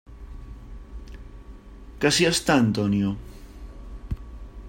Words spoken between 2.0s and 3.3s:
Que si està Antonio?